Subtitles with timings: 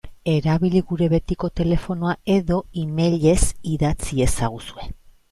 [0.31, 3.37] Erabili gure betiko telefonoa edo emailez
[3.75, 4.89] idatz iezaguzue.